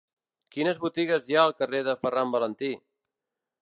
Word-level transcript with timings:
Quines 0.55 0.79
botigues 0.85 1.29
hi 1.33 1.37
ha 1.39 1.45
al 1.51 1.55
carrer 1.61 1.85
de 1.91 1.97
Ferran 2.05 2.37
Valentí? 2.39 2.75